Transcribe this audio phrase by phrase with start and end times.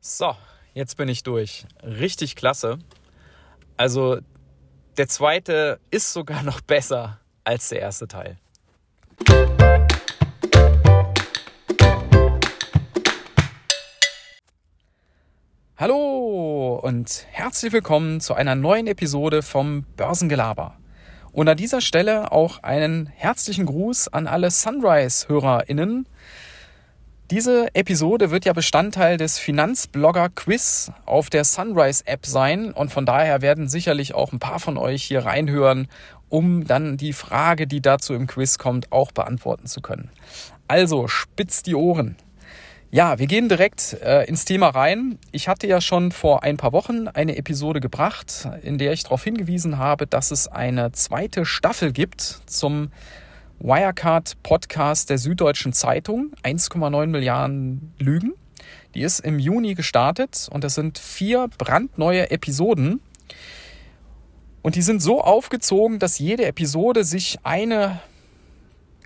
[0.00, 0.36] So,
[0.74, 1.66] jetzt bin ich durch.
[1.82, 2.78] Richtig klasse.
[3.76, 4.18] Also
[4.96, 8.38] der zweite ist sogar noch besser als der erste Teil.
[15.76, 20.78] Hallo und herzlich willkommen zu einer neuen Episode vom Börsengelaber.
[21.32, 26.06] Und an dieser Stelle auch einen herzlichen Gruß an alle Sunrise-HörerInnen,
[27.30, 33.68] diese Episode wird ja Bestandteil des Finanzblogger-Quiz auf der Sunrise-App sein und von daher werden
[33.68, 35.88] sicherlich auch ein paar von euch hier reinhören,
[36.30, 40.10] um dann die Frage, die dazu im Quiz kommt, auch beantworten zu können.
[40.68, 42.16] Also spitzt die Ohren.
[42.90, 45.18] Ja, wir gehen direkt äh, ins Thema rein.
[45.30, 49.22] Ich hatte ja schon vor ein paar Wochen eine Episode gebracht, in der ich darauf
[49.22, 52.90] hingewiesen habe, dass es eine zweite Staffel gibt zum
[53.60, 58.34] Wirecard-Podcast der Süddeutschen Zeitung, 1,9 Milliarden Lügen.
[58.94, 63.00] Die ist im Juni gestartet und es sind vier brandneue Episoden.
[64.62, 68.00] Und die sind so aufgezogen, dass jede Episode sich eine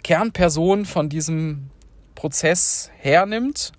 [0.03, 1.71] Kernperson von diesem
[2.15, 3.73] Prozess hernimmt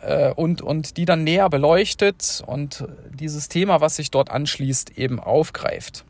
[0.00, 5.20] äh, und, und die dann näher beleuchtet und dieses Thema, was sich dort anschließt, eben
[5.20, 6.04] aufgreift.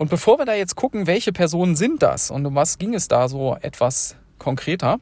[0.00, 3.06] Und bevor wir da jetzt gucken, welche Personen sind das und um was ging es
[3.06, 4.98] da so etwas konkreter,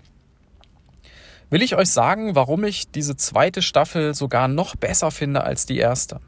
[1.50, 5.78] will ich euch sagen, warum ich diese zweite Staffel sogar noch besser finde als die
[5.78, 6.20] erste.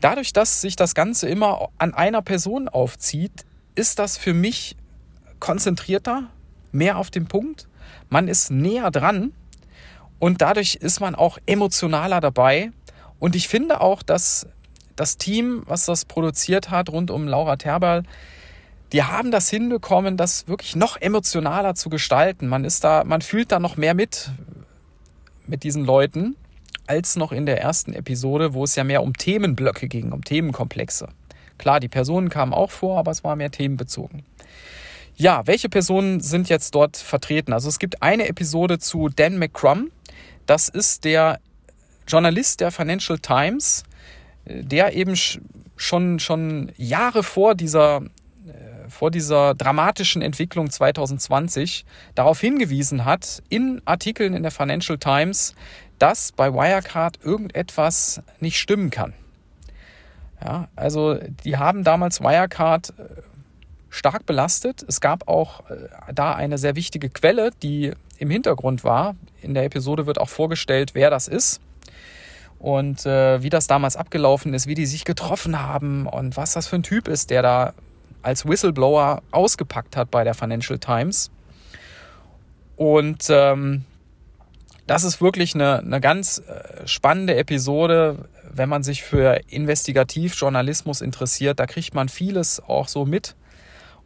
[0.00, 3.44] Dadurch, dass sich das Ganze immer an einer Person aufzieht,
[3.76, 4.76] ist das für mich
[5.38, 6.30] konzentrierter,
[6.72, 7.68] mehr auf den Punkt.
[8.08, 9.32] Man ist näher dran
[10.18, 12.72] und dadurch ist man auch emotionaler dabei.
[13.20, 14.48] Und ich finde auch, dass
[14.96, 18.02] das Team, was das produziert hat, rund um Laura Terberl,
[18.92, 22.46] die haben das hinbekommen, das wirklich noch emotionaler zu gestalten.
[22.46, 24.30] Man ist da, man fühlt da noch mehr mit
[25.46, 26.36] mit diesen Leuten
[26.86, 31.08] als noch in der ersten Episode, wo es ja mehr um Themenblöcke ging, um Themenkomplexe.
[31.58, 34.24] Klar, die Personen kamen auch vor, aber es war mehr themenbezogen.
[35.14, 37.52] Ja, welche Personen sind jetzt dort vertreten?
[37.52, 39.90] Also es gibt eine Episode zu Dan McCrum.
[40.46, 41.38] Das ist der
[42.08, 43.84] Journalist der Financial Times,
[44.44, 45.14] der eben
[45.76, 48.02] schon, schon Jahre vor dieser,
[48.46, 55.54] äh, vor dieser dramatischen Entwicklung 2020 darauf hingewiesen hat, in Artikeln in der Financial Times,
[55.98, 59.14] dass bei Wirecard irgendetwas nicht stimmen kann.
[60.44, 63.22] Ja, also die haben damals Wirecard äh,
[63.90, 64.84] stark belastet.
[64.88, 69.14] Es gab auch äh, da eine sehr wichtige Quelle, die im Hintergrund war.
[69.40, 71.60] In der Episode wird auch vorgestellt, wer das ist
[72.62, 76.68] und äh, wie das damals abgelaufen ist, wie die sich getroffen haben und was das
[76.68, 77.74] für ein Typ ist, der da
[78.22, 81.32] als Whistleblower ausgepackt hat bei der Financial Times.
[82.76, 83.84] Und ähm,
[84.86, 91.58] das ist wirklich eine, eine ganz äh, spannende Episode, wenn man sich für Investigativjournalismus interessiert.
[91.58, 93.34] Da kriegt man vieles auch so mit.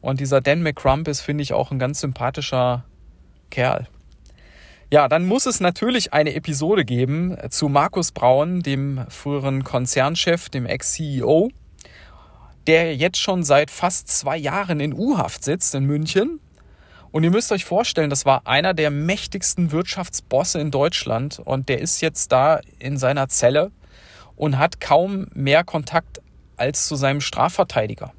[0.01, 2.85] Und dieser Dan McCrump ist, finde ich, auch ein ganz sympathischer
[3.51, 3.87] Kerl.
[4.89, 10.65] Ja, dann muss es natürlich eine Episode geben zu Markus Braun, dem früheren Konzernchef, dem
[10.65, 11.51] Ex-CEO,
[12.69, 16.39] der jetzt schon seit fast zwei Jahren in U-Haft sitzt in München.
[17.11, 21.81] Und ihr müsst euch vorstellen, das war einer der mächtigsten Wirtschaftsbosse in Deutschland und der
[21.81, 23.73] ist jetzt da in seiner Zelle
[24.37, 26.21] und hat kaum mehr Kontakt
[26.57, 28.13] als zu seinem Strafverteidiger.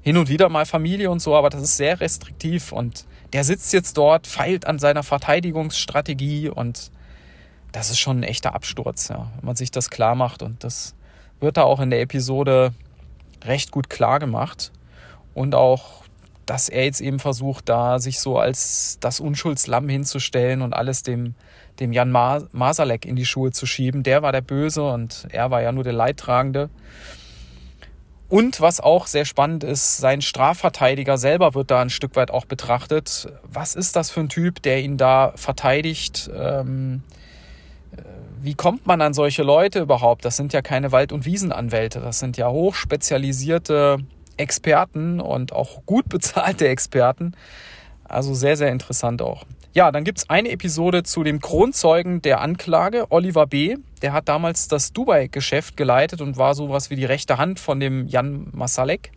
[0.00, 3.72] Hin und wieder mal Familie und so, aber das ist sehr restriktiv und der sitzt
[3.72, 6.92] jetzt dort, feilt an seiner Verteidigungsstrategie und
[7.72, 10.42] das ist schon ein echter Absturz, ja, wenn man sich das klar macht.
[10.42, 10.94] Und das
[11.40, 12.72] wird da auch in der Episode
[13.42, 14.70] recht gut klar gemacht.
[15.34, 16.04] Und auch,
[16.46, 21.34] dass er jetzt eben versucht, da sich so als das Unschuldslamm hinzustellen und alles dem,
[21.80, 24.04] dem Jan Masalek in die Schuhe zu schieben.
[24.04, 26.70] Der war der Böse und er war ja nur der Leidtragende.
[28.28, 32.46] Und was auch sehr spannend ist, sein Strafverteidiger selber wird da ein Stück weit auch
[32.46, 33.28] betrachtet.
[33.42, 36.30] Was ist das für ein Typ, der ihn da verteidigt?
[36.34, 37.02] Ähm,
[37.92, 38.00] äh,
[38.40, 40.24] wie kommt man an solche Leute überhaupt?
[40.24, 43.98] Das sind ja keine Wald- und Wiesenanwälte, das sind ja hochspezialisierte
[44.36, 47.32] Experten und auch gut bezahlte Experten.
[48.04, 49.44] Also sehr, sehr interessant auch.
[49.74, 53.76] Ja, dann gibt es eine Episode zu dem Kronzeugen der Anklage, Oliver B.
[54.02, 58.06] Der hat damals das Dubai-Geschäft geleitet und war sowas wie die rechte Hand von dem
[58.06, 59.10] Jan Masalek.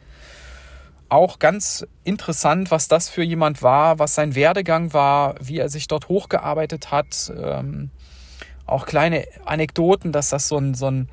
[1.10, 5.88] Auch ganz interessant, was das für jemand war, was sein Werdegang war, wie er sich
[5.88, 7.32] dort hochgearbeitet hat.
[7.40, 7.92] Ähm,
[8.66, 11.08] auch kleine Anekdoten, dass das so ein, so ein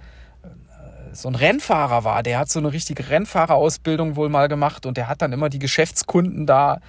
[1.15, 2.23] so ein Rennfahrer war.
[2.23, 5.59] Der hat so eine richtige Rennfahrerausbildung wohl mal gemacht und der hat dann immer die
[5.59, 6.81] Geschäftskunden da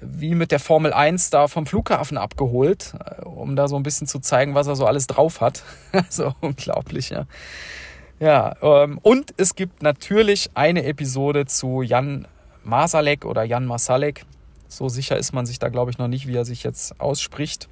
[0.00, 4.06] wie mit der Formel 1 da vom Flughafen abgeholt, äh, um da so ein bisschen
[4.06, 5.62] zu zeigen, was er so alles drauf hat.
[6.08, 7.26] so unglaublich, ja.
[8.20, 12.28] Ja, ähm, und es gibt natürlich eine Episode zu Jan
[12.62, 14.24] Masalek oder Jan Masalek.
[14.68, 17.68] So sicher ist man sich da, glaube ich, noch nicht, wie er sich jetzt ausspricht.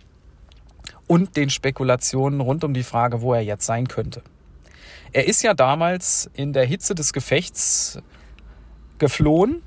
[1.07, 4.23] Und den Spekulationen rund um die Frage, wo er jetzt sein könnte.
[5.12, 7.99] Er ist ja damals in der Hitze des Gefechts
[8.99, 9.62] geflohen.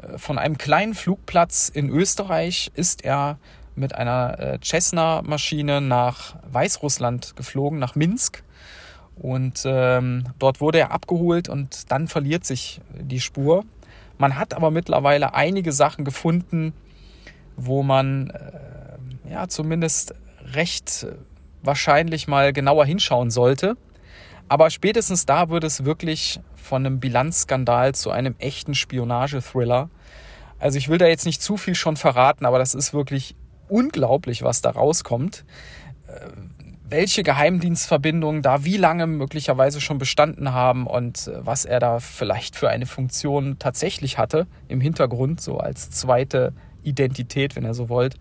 [0.00, 3.38] Äh, von einem kleinen Flugplatz in Österreich ist er
[3.74, 8.42] mit einer äh, Cessna-Maschine nach Weißrussland geflogen, nach Minsk.
[9.16, 13.64] Und ähm, dort wurde er abgeholt und dann verliert sich die Spur.
[14.16, 16.72] Man hat aber mittlerweile einige Sachen gefunden,
[17.56, 20.14] wo man äh, ja zumindest
[20.54, 21.06] recht
[21.62, 23.76] wahrscheinlich mal genauer hinschauen sollte.
[24.48, 29.90] Aber spätestens da wird es wirklich von einem Bilanzskandal zu einem echten Spionagethriller.
[30.58, 33.36] Also ich will da jetzt nicht zu viel schon verraten, aber das ist wirklich
[33.68, 35.44] unglaublich, was da rauskommt.
[36.08, 36.28] Äh,
[36.90, 42.56] welche Geheimdienstverbindungen da wie lange möglicherweise schon bestanden haben und äh, was er da vielleicht
[42.56, 48.16] für eine Funktion tatsächlich hatte im Hintergrund, so als zweite Identität, wenn ihr so wollt.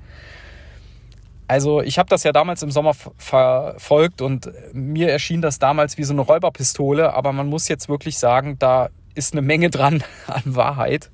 [1.48, 6.04] Also ich habe das ja damals im Sommer verfolgt und mir erschien das damals wie
[6.04, 10.44] so eine Räuberpistole, aber man muss jetzt wirklich sagen, da ist eine Menge dran an
[10.46, 11.10] Wahrheit.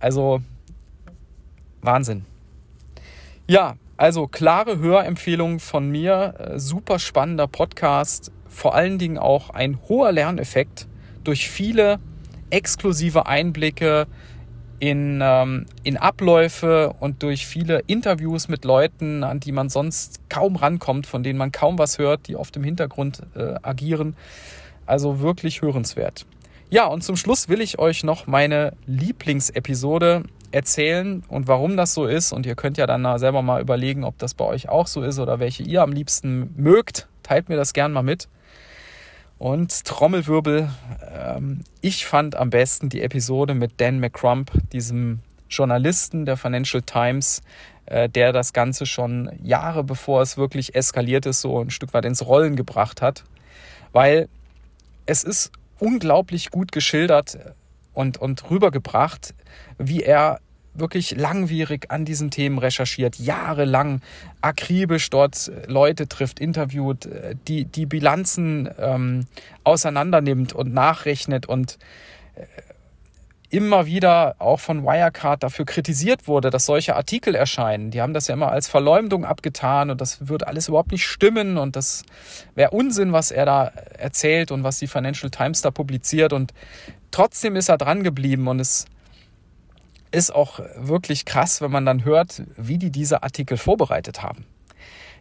[0.00, 0.40] Also
[1.80, 2.24] Wahnsinn.
[3.46, 9.78] Ja, also klare Hörempfehlung von mir, äh, super spannender Podcast, vor allen Dingen auch ein
[9.88, 10.88] hoher Lerneffekt
[11.24, 12.00] durch viele
[12.50, 14.06] exklusive Einblicke
[14.82, 20.56] in, ähm, in Abläufe und durch viele Interviews mit Leuten, an die man sonst kaum
[20.56, 24.16] rankommt, von denen man kaum was hört, die oft im Hintergrund äh, agieren.
[24.84, 26.26] Also wirklich hörenswert.
[26.68, 32.06] Ja, und zum Schluss will ich euch noch meine Lieblingsepisode erzählen und warum das so
[32.06, 32.32] ist.
[32.32, 35.20] Und ihr könnt ja dann selber mal überlegen, ob das bei euch auch so ist
[35.20, 37.06] oder welche ihr am liebsten mögt.
[37.22, 38.26] Teilt mir das gern mal mit.
[39.42, 40.70] Und Trommelwirbel,
[41.12, 45.18] ähm, ich fand am besten die Episode mit Dan McCrump, diesem
[45.50, 47.42] Journalisten der Financial Times,
[47.86, 52.04] äh, der das Ganze schon Jahre bevor es wirklich eskaliert ist, so ein Stück weit
[52.04, 53.24] ins Rollen gebracht hat.
[53.90, 54.28] Weil
[55.06, 55.50] es ist
[55.80, 57.36] unglaublich gut geschildert
[57.94, 59.34] und, und rübergebracht,
[59.76, 60.38] wie er
[60.74, 64.00] wirklich langwierig an diesen Themen recherchiert, jahrelang
[64.40, 67.08] akribisch dort Leute trifft, interviewt,
[67.48, 69.26] die, die Bilanzen ähm,
[69.64, 71.78] auseinandernimmt und nachrechnet und
[72.36, 72.44] äh,
[73.52, 77.90] immer wieder auch von Wirecard dafür kritisiert wurde, dass solche Artikel erscheinen.
[77.90, 81.58] Die haben das ja immer als Verleumdung abgetan und das würde alles überhaupt nicht stimmen
[81.58, 82.02] und das
[82.54, 83.64] wäre Unsinn, was er da
[83.98, 86.54] erzählt und was die Financial Times da publiziert und
[87.10, 88.86] trotzdem ist er dran geblieben und es
[90.12, 94.46] ist auch wirklich krass, wenn man dann hört, wie die diese Artikel vorbereitet haben.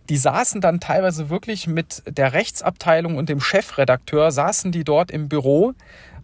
[0.09, 5.29] Die saßen dann teilweise wirklich mit der Rechtsabteilung und dem Chefredakteur, saßen die dort im
[5.29, 5.73] Büro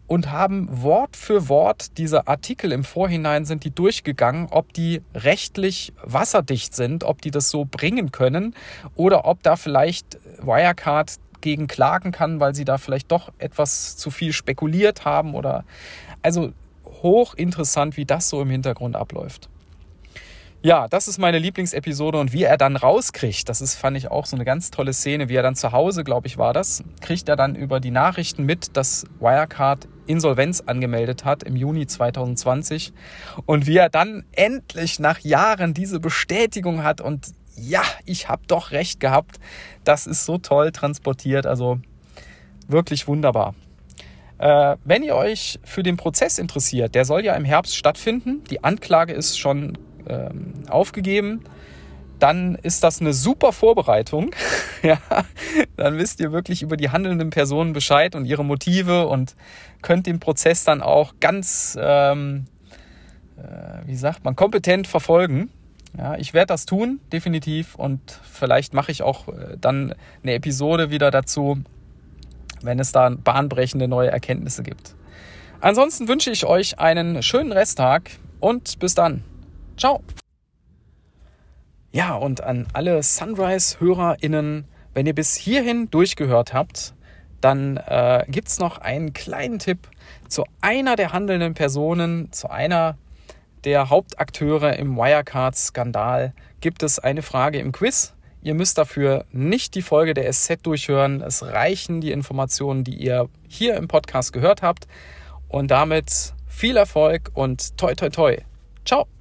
[0.08, 5.94] und haben Wort für Wort diese Artikel im Vorhinein sind die durchgegangen, ob die rechtlich
[6.02, 8.56] wasserdicht sind, ob die das so bringen können
[8.96, 14.10] oder ob da vielleicht Wirecard gegen klagen kann, weil sie da vielleicht doch etwas zu
[14.10, 15.66] viel spekuliert haben oder
[16.24, 16.52] also
[17.04, 19.50] hochinteressant, wie das so im Hintergrund abläuft.
[20.64, 24.26] Ja, das ist meine Lieblingsepisode und wie er dann rauskriegt, das ist, fand ich auch
[24.26, 27.30] so eine ganz tolle Szene, wie er dann zu Hause, glaube ich, war das, kriegt
[27.30, 32.92] er dann über die Nachrichten mit, dass Wirecard Insolvenz angemeldet hat im Juni 2020
[33.46, 38.72] und wie er dann endlich nach Jahren diese Bestätigung hat und ja, ich habe doch
[38.72, 39.40] recht gehabt.
[39.84, 41.80] Das ist so toll transportiert, also
[42.68, 43.56] wirklich wunderbar.
[44.40, 48.64] Äh, wenn ihr euch für den Prozess interessiert, der soll ja im Herbst stattfinden, die
[48.64, 49.78] Anklage ist schon
[50.08, 51.44] ähm, aufgegeben,
[52.20, 54.32] dann ist das eine super Vorbereitung.
[54.84, 55.00] ja,
[55.76, 59.36] dann wisst ihr wirklich über die handelnden Personen Bescheid und ihre Motive und
[59.82, 62.46] könnt den Prozess dann auch ganz, ähm,
[63.38, 65.50] äh, wie sagt man, kompetent verfolgen.
[65.98, 67.76] Ja, ich werde das tun, definitiv.
[67.76, 71.60] Und vielleicht mache ich auch äh, dann eine Episode wieder dazu,
[72.62, 74.96] wenn es da bahnbrechende neue Erkenntnisse gibt.
[75.60, 79.24] Ansonsten wünsche ich euch einen schönen Resttag und bis dann.
[79.78, 80.02] Ciao.
[81.92, 86.94] Ja, und an alle Sunrise-HörerInnen, wenn ihr bis hierhin durchgehört habt,
[87.42, 89.88] dann äh, gibt es noch einen kleinen Tipp
[90.28, 92.98] zu einer der handelnden Personen, zu einer
[93.64, 96.34] der Hauptakteure im Wirecard-Skandal.
[96.62, 98.14] Gibt es eine Frage im Quiz?
[98.48, 101.20] Ihr müsst dafür nicht die Folge der SZ durchhören.
[101.20, 104.88] Es reichen die Informationen, die ihr hier im Podcast gehört habt.
[105.50, 108.38] Und damit viel Erfolg und toi toi toi.
[108.86, 109.17] Ciao.